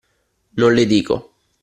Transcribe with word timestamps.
Non 0.57 0.69
le 0.71 0.87
dico; 0.87 1.15